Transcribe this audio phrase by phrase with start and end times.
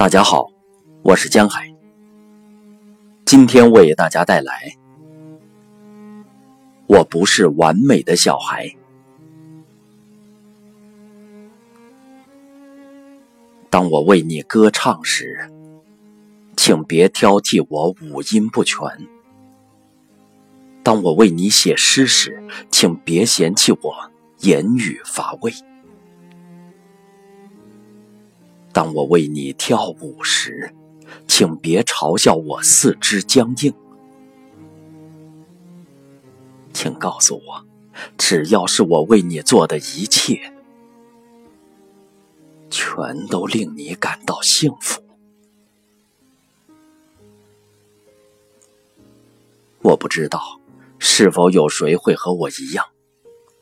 [0.00, 0.50] 大家好，
[1.02, 1.70] 我是江海。
[3.26, 4.74] 今天为大家带来：
[6.86, 8.74] 我不是完美的小孩。
[13.68, 15.50] 当我为你歌唱时，
[16.56, 18.88] 请别挑剔我五音不全；
[20.82, 25.52] 当我为你写诗时，请别嫌弃我言语乏味。
[28.80, 30.74] 当我为你跳舞时，
[31.28, 33.74] 请别嘲笑我四肢僵硬。
[36.72, 37.62] 请告诉我，
[38.16, 40.54] 只要是我为你做的一切，
[42.70, 45.02] 全都令你感到幸福。
[49.82, 50.58] 我不知道
[50.98, 52.86] 是否有谁会和我一样，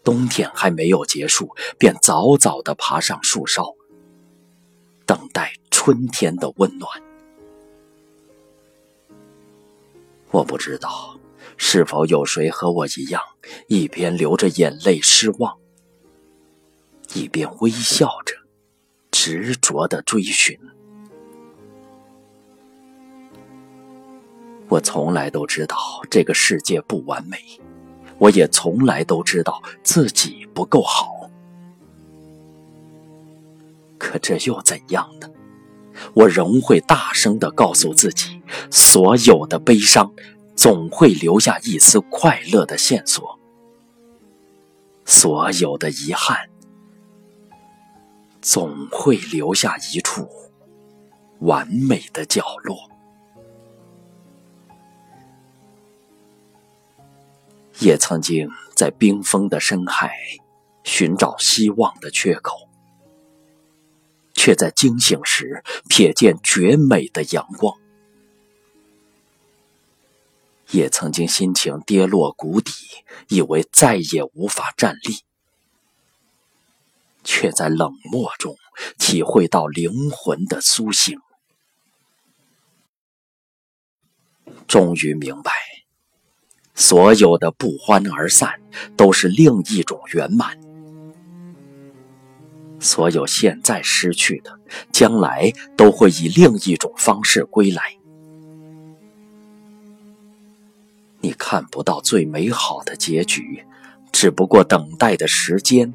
[0.05, 3.75] 冬天还没有结束，便早早的爬上树梢。
[5.09, 7.03] 等待春天的温暖。
[10.31, 11.19] 我不知道
[11.57, 13.23] 是否有谁和我一样，
[13.69, 15.57] 一边流着眼泪失望，
[17.15, 18.35] 一边微笑着
[19.11, 20.61] 执着的追寻。
[24.69, 25.79] 我从来都知道
[26.11, 27.39] 这个世界不完美，
[28.19, 31.18] 我也从来都知道自己不够好。
[34.09, 35.29] 可这又怎样呢？
[36.15, 40.11] 我仍会大声的告诉自己：所有的悲伤，
[40.57, 43.39] 总会留下一丝快乐的线索；
[45.05, 46.49] 所有的遗憾，
[48.41, 50.27] 总会留下一处
[51.41, 52.79] 完美的角落。
[57.81, 60.11] 也曾经在冰封的深海
[60.83, 62.68] 寻找希望的缺口。
[64.39, 67.77] 却在惊醒时瞥见绝美的阳光，
[70.71, 72.73] 也曾经心情跌落谷底，
[73.27, 75.25] 以为再也无法站立，
[77.25, 78.57] 却在冷漠中
[78.97, 81.19] 体会到灵魂的苏醒。
[84.69, 85.51] 终于明白，
[86.77, 88.61] 所有的不欢而散，
[88.97, 90.68] 都是另一种圆满。
[92.81, 94.59] 所有现在失去的，
[94.93, 97.83] 将来都会以另一种方式归来。
[101.21, 103.65] 你看不到最美好的结局，
[104.13, 105.93] 只不过等待的时间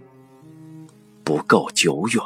[1.23, 2.21] 不够久远。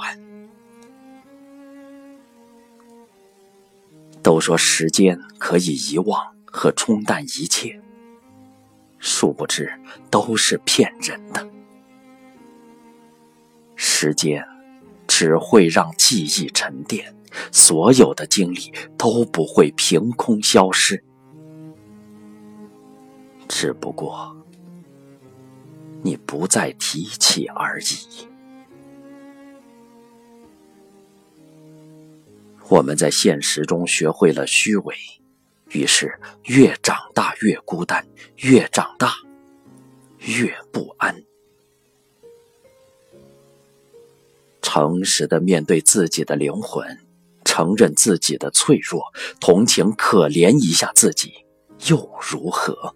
[4.24, 7.80] 都说时间可以遗忘和冲淡一切，
[8.98, 9.72] 殊不知
[10.10, 11.57] 都是骗人的。
[14.00, 14.48] 时间
[15.08, 17.16] 只会让记忆沉淀，
[17.52, 21.04] 所有的经历都不会凭空消失，
[23.48, 24.38] 只不过
[26.04, 28.28] 你不再提起而已。
[32.70, 34.96] 我们在现实中学会了虚伪，
[35.72, 39.12] 于是越长大越孤单，越长大
[40.20, 41.24] 越不安。
[44.78, 47.00] 诚实的面对自己的灵魂，
[47.44, 49.02] 承认自己的脆弱，
[49.40, 51.34] 同情可怜一下自己，
[51.88, 52.94] 又如何？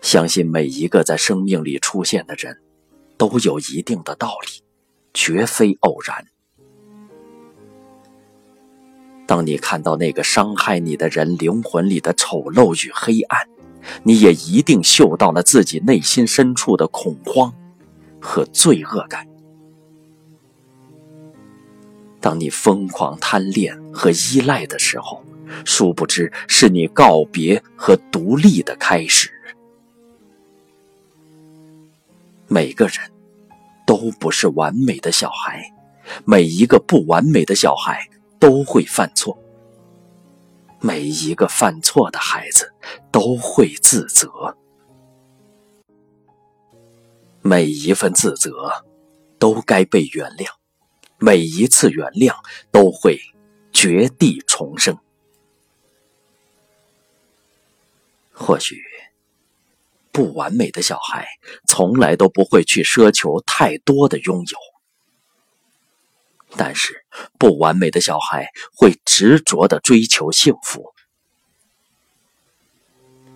[0.00, 2.58] 相信每一个在生命里出现的人，
[3.18, 4.62] 都有一定的道理，
[5.12, 6.24] 绝非偶然。
[9.26, 13.46] 当你看到那个伤害你的人灵魂里的丑陋与黑暗，
[14.04, 17.52] 你也一定嗅到了自己内心深处的恐慌。
[18.26, 19.24] 和罪恶感。
[22.20, 25.24] 当你疯狂贪恋和依赖的时候，
[25.64, 29.30] 殊不知是你告别和独立的开始。
[32.48, 32.96] 每个人
[33.86, 35.72] 都不是完美的小孩，
[36.24, 38.08] 每一个不完美的小孩
[38.40, 39.38] 都会犯错，
[40.80, 42.72] 每一个犯错的孩子
[43.12, 44.56] 都会自责。
[47.46, 48.84] 每一份自责
[49.38, 50.48] 都该被原谅，
[51.16, 52.34] 每一次原谅
[52.72, 53.20] 都会
[53.72, 54.98] 绝地重生。
[58.32, 58.82] 或许，
[60.10, 61.28] 不完美的小孩
[61.68, 64.58] 从来都不会去奢求太多的拥有，
[66.56, 67.06] 但是
[67.38, 70.95] 不完美的小孩会执着的追求幸福。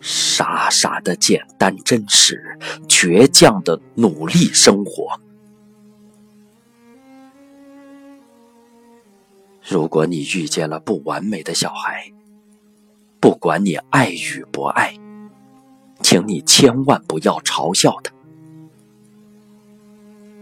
[0.01, 2.59] 傻傻的简单真实，
[2.89, 5.21] 倔强的努力生活。
[9.63, 12.13] 如果你遇见了不完美的小孩，
[13.21, 14.97] 不管你爱与不爱，
[16.03, 18.13] 请你千万不要嘲笑他。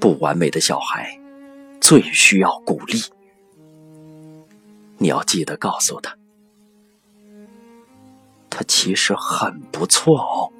[0.01, 1.21] 不完美的小孩
[1.81, 3.03] 最需要鼓励，
[4.97, 6.17] 你要记得告诉他，
[8.59, 10.51] 他其实很不错哦。